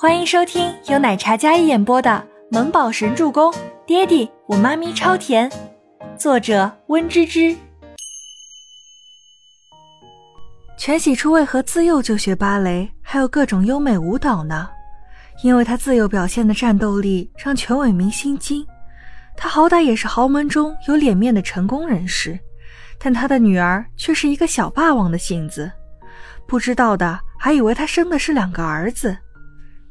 [0.00, 2.24] 欢迎收听由奶茶嘉一演播的
[2.56, 3.50] 《萌宝神助攻》，
[3.84, 5.50] 爹地我妈咪超甜，
[6.16, 7.56] 作者温芝芝。
[10.78, 14.70] 全喜初为何自幼就学芭蕾，还有各种优美舞蹈呢？
[15.42, 18.64] 因为他自幼表现的战斗力让全伟明心惊。
[19.36, 22.38] 他好歹也是豪门中有脸面的成功人士，
[23.00, 25.68] 但他的女儿却是一个小霸王的性子。
[26.46, 29.18] 不知道的还以为他生的是两个儿子。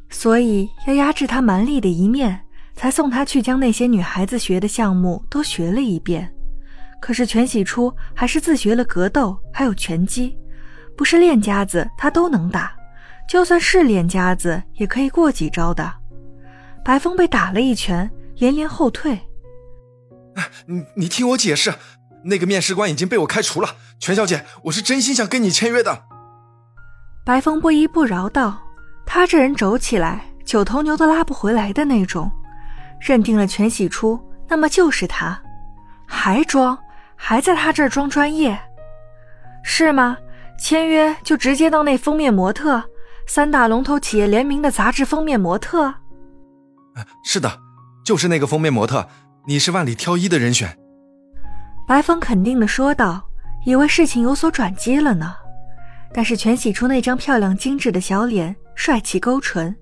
[0.10, 2.42] 所以要压制他蛮力的一面，
[2.76, 6.34] 才送他去将那些女孩子学的项目都学了一遍。
[7.00, 10.38] 可是全喜初还是自学了格斗，还有拳击，
[10.96, 12.76] 不是练家子他都能打，
[13.30, 15.94] 就算是练家子也可以过几招的。
[16.84, 19.20] 白风被打了一拳，连连后退。
[20.66, 21.74] 你你听我解释，
[22.24, 23.76] 那个面试官已经被我开除了。
[24.00, 26.04] 全小姐，我是真心想跟你签约的。
[27.26, 28.67] 白风不依不饶道。
[29.08, 32.30] 他这人轴起来，九头牛都拉不回来的那种。
[33.00, 35.40] 认定了全喜初，那么就是他，
[36.06, 36.78] 还装，
[37.16, 38.60] 还在他这儿装专业，
[39.64, 40.18] 是吗？
[40.60, 42.84] 签约就直接当那封面模特，
[43.28, 45.94] 三大龙头企业联名的杂志封面模特。
[47.24, 47.60] 是的，
[48.04, 49.08] 就是那个封面模特，
[49.46, 50.76] 你是万里挑一的人选。
[51.88, 53.24] 白风肯定的说道，
[53.64, 55.36] 以为事情有所转机了呢。
[56.12, 58.56] 但是全喜初那张漂亮精致的小脸。
[58.78, 59.76] 帅气勾唇，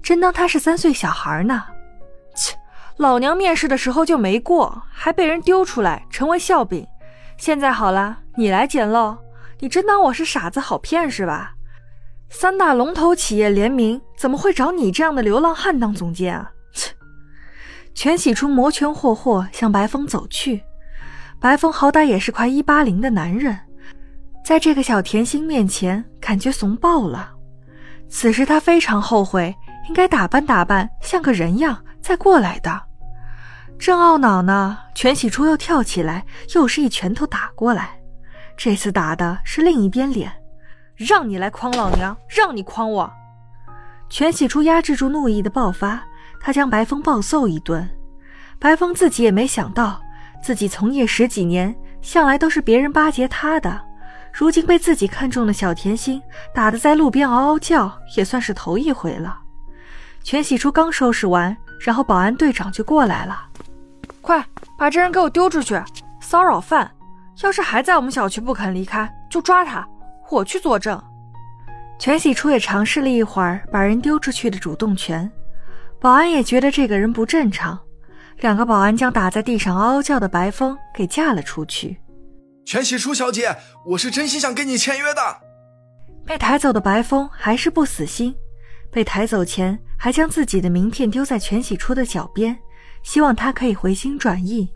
[0.00, 1.64] 真当他是三岁小孩呢？
[2.36, 2.56] 切，
[2.96, 6.86] 老娘面试的时候就没过，还被人丢出来成为笑柄。
[7.36, 9.18] 现在好了，你来捡漏。
[9.58, 11.54] 你真当我是傻子好骗是吧？
[12.30, 16.52] 三大龙头企业联名，怎么会找你这样的流浪汉当总监啊？
[16.72, 16.92] 切！
[17.94, 20.62] 全喜初摩拳霍霍向白风走去。
[21.40, 23.58] 白风好歹也是快一八零的男人，
[24.44, 27.32] 在这个小甜心面前，感觉怂爆了。
[28.08, 29.54] 此时他非常后悔，
[29.88, 32.82] 应该打扮打扮，像个人样再过来的。
[33.78, 38.00] 正懊恼呢，全喜初又跳起来，又是一拳头打过来。
[38.56, 40.32] 这次打的是另一边脸，
[40.94, 43.12] 让你来诓老娘，让你诓我！
[44.08, 46.02] 全喜初压制住怒意的爆发，
[46.40, 47.86] 他将白风暴揍一顿。
[48.58, 50.00] 白风自己也没想到，
[50.42, 53.85] 自己从业十几年，向来都是别人巴结他的。
[54.38, 56.20] 如今被自己看中的小甜心
[56.52, 59.38] 打得在路边嗷嗷叫，也算是头一回了。
[60.22, 63.46] 全喜初刚收拾完，然后保安队长就过来了
[64.20, 64.44] ：“快
[64.76, 65.82] 把这人给我丢出去，
[66.20, 66.90] 骚扰犯！
[67.42, 69.88] 要是还在我们小区不肯离开，就抓他，
[70.30, 71.02] 我去作证。”
[71.98, 75.32] 全喜初也尝试了一会儿把人丢出去的主动权，
[75.98, 77.78] 保安也觉得这个人不正常，
[78.40, 81.98] 两个保安将打在地上嗷嗷叫的白风给架了出去。
[82.66, 85.40] 全喜初小姐，我是真心想跟你签约的。
[86.26, 88.34] 被抬走的白风还是不死心，
[88.90, 92.58] 被抬走前还将自己的名片丢在全喜初的脚边，
[93.04, 94.68] 希望他可以回心转意。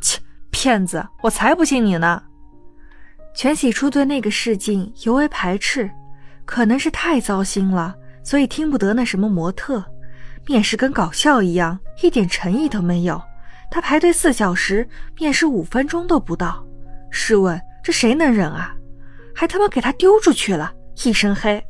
[0.00, 0.20] 切，
[0.52, 2.22] 骗子，我才不信你呢！
[3.34, 5.90] 全喜初对那个试镜尤为排斥，
[6.44, 7.92] 可能是太糟心了，
[8.22, 9.84] 所以听不得那什么模特，
[10.46, 13.20] 面试跟搞笑一样，一点诚意都没有。
[13.68, 14.88] 他排队四小时，
[15.18, 16.64] 面试五分钟都不到。
[17.10, 18.74] 试问这谁能忍啊？
[19.34, 20.72] 还他妈给他丢出去了，
[21.04, 21.64] 一身黑，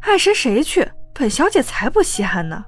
[0.00, 2.64] 爱谁谁去，本小姐才不稀罕呢。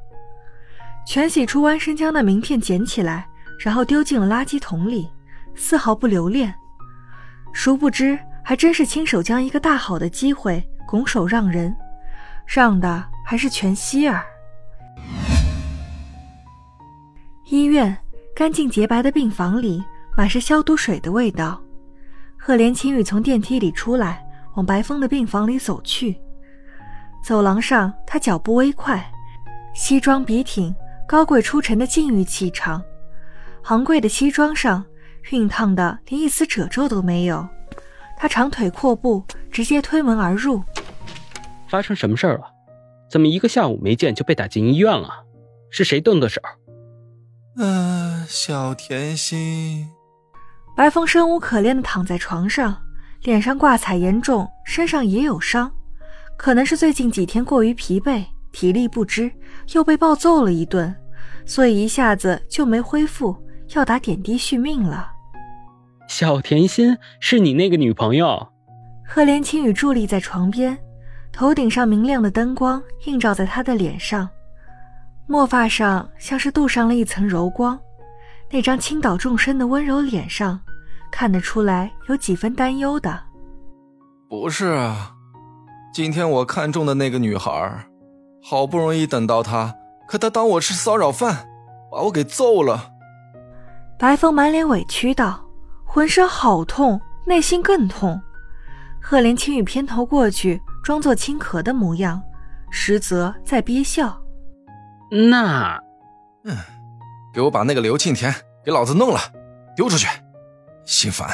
[1.06, 3.26] 全喜初弯身将那名片捡起来，
[3.60, 5.08] 然后丢进了垃圾桶里，
[5.54, 6.52] 丝毫不留恋。
[7.52, 11.74] 殊不知，还真是亲手将一个大好的机会拱手让人，
[12.46, 14.24] 让的还是全希儿。
[17.50, 17.96] 医院
[18.34, 19.84] 干净洁白的病房里，
[20.16, 21.62] 满是消毒水的味道。
[22.46, 24.22] 赫连青羽从电梯里出来，
[24.52, 26.20] 往白风的病房里走去。
[27.24, 29.10] 走廊上，他脚步微快，
[29.74, 30.74] 西装笔挺，
[31.08, 32.82] 高贵出尘的禁欲气场。
[33.62, 34.84] 昂贵的西装上，
[35.26, 37.48] 熨烫的连一丝褶皱都没有。
[38.14, 40.62] 他长腿阔步，直接推门而入。
[41.66, 42.44] 发生什么事儿了？
[43.08, 45.24] 怎么一个下午没见就被打进医院了？
[45.70, 46.42] 是谁动的手？
[47.56, 49.88] 嗯，小甜心。
[50.76, 52.76] 白风生无可恋的躺在床上，
[53.22, 55.70] 脸上挂彩严重，身上也有伤，
[56.36, 59.30] 可能是最近几天过于疲惫，体力不支，
[59.72, 60.92] 又被暴揍了一顿，
[61.46, 63.36] 所以一下子就没恢复，
[63.74, 65.12] 要打点滴续命了。
[66.08, 68.48] 小甜心是你那个女朋友？
[69.06, 70.76] 赫连青雨伫立在床边，
[71.32, 74.28] 头顶上明亮的灯光映照在他的脸上，
[75.28, 77.78] 墨发上像是镀上了一层柔光。
[78.50, 80.60] 那张倾倒众生的温柔脸上，
[81.14, 83.16] 看得出来有几分担忧的。
[84.28, 85.14] 不是啊，
[85.92, 87.86] 今天我看中的那个女孩，
[88.42, 89.72] 好不容易等到她，
[90.08, 91.46] 可她当我是骚扰犯，
[91.88, 92.90] 把我给揍了。
[93.96, 95.40] 白风满脸委屈道，
[95.84, 98.20] 浑身好痛，内心更痛。
[99.00, 102.20] 赫连青雨偏头过去，装作轻咳的模样，
[102.72, 104.20] 实则在憋笑。
[105.30, 105.80] 那，
[106.42, 106.56] 嗯，
[107.32, 108.34] 给我把那个刘庆田
[108.64, 109.20] 给老子弄了，
[109.76, 110.08] 丢出去，
[110.84, 111.28] 心烦。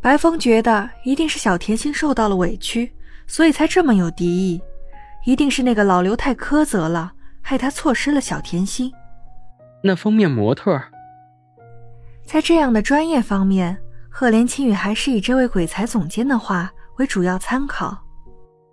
[0.00, 2.92] 白风觉得一定是小甜心受到了委屈，
[3.26, 4.60] 所以才这么有敌意。
[5.26, 7.12] 一定是那个老刘太苛责了，
[7.42, 8.90] 害他错失了小甜心。
[9.82, 10.80] 那封面模特，
[12.24, 13.76] 在这样的专业方面，
[14.08, 17.96] 赫连青羽还是以这位鬼才总监的话为主要参考。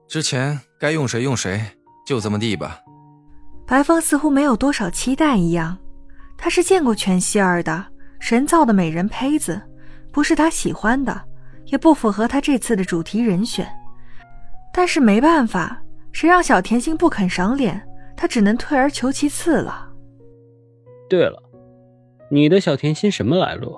[0.08, 1.62] 之前该用谁用谁，
[2.06, 2.80] 就这么地吧。
[3.66, 5.78] 白风似乎没有多少期待一样，
[6.38, 7.86] 他是见过全希儿的
[8.22, 9.62] 神造的美人胚子，
[10.18, 11.22] 不是他喜欢的，
[11.66, 13.72] 也不符合他这次的主题人选。
[14.74, 15.80] 但是没办法。
[16.12, 19.88] 谁让小甜心不肯赏脸，他只能退而求其次了。
[21.08, 21.40] 对了，
[22.32, 23.78] 你的小甜心什么来路？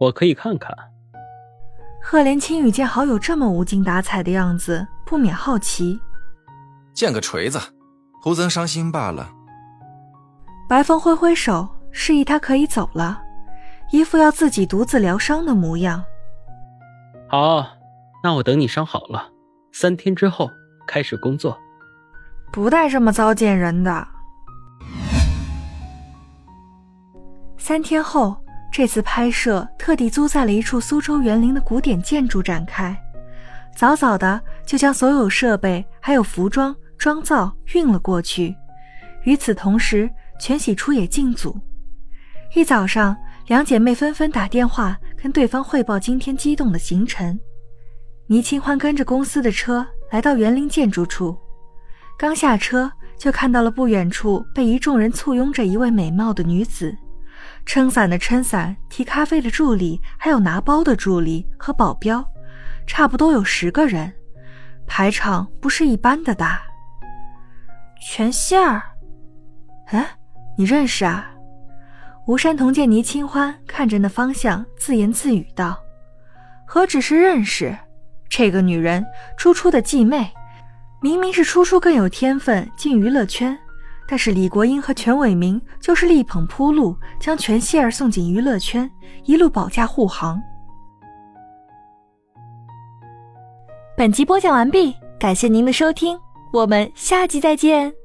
[0.00, 0.76] 我可以看看。
[2.02, 6.00] 赫连青雨见好友这么无精打采的样子，不免好奇。
[6.92, 7.60] 见个锤子，
[8.24, 9.30] 徒增伤心罢了。
[10.68, 13.22] 白风挥挥手，示意他可以走了，
[13.90, 16.04] 一副要自己独自疗伤的模样。
[17.28, 17.66] 好，
[18.22, 19.30] 那我等你伤好了，
[19.72, 20.50] 三天之后
[20.86, 21.58] 开始工作。
[22.52, 24.08] 不带这么糟践人的。
[27.56, 28.36] 三天后，
[28.72, 32.96] 这次拍摄特地租在了一处苏州园林的古典建筑展开，
[33.74, 38.56] 早早的就将所有设备还有服装、妆造运了过去。
[39.24, 40.08] 与此同时，
[40.40, 41.54] 全喜初也进组。
[42.54, 43.14] 一早上，
[43.48, 47.40] 两姐妹纷纷打电话跟对方汇报今天激动的行程。
[48.26, 51.34] 倪清欢跟着公司的车来到园林建筑处。
[52.18, 56.94] 刚下车，就看到了不远处被一众人簇拥着一位美貌的女子，
[57.64, 62.22] 撑伞的撑伞，提咖啡的助理，还有拿包的助理和保镖，
[62.86, 64.12] 差不多有十个人，
[64.86, 66.60] 排场不是一般的大。
[67.98, 68.82] 全希儿，
[69.86, 70.06] 哎，
[70.58, 71.30] 你认识啊？
[72.28, 75.78] 吴山童见倪清欢看着那方向，自言自语道
[76.68, 77.74] ：“何止是认识，
[78.28, 79.02] 这个女人，
[79.38, 80.30] 初初的继妹。”
[81.00, 83.58] 明明是初初更有天分进娱乐圈，
[84.06, 88.90] 但是李国英和全伟明就是力捧铺路，将全希儿送进娱乐圈，
[89.24, 90.38] 一路保驾护航。
[93.96, 96.18] 本集播讲完毕，感谢您的收听，
[96.52, 97.97] 我们下集再见。